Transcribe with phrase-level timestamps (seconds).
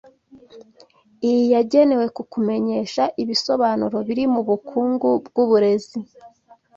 [1.27, 5.99] Iyi yagenewe kukumenyesha ibisobanuro biri mubukungu bwuburezi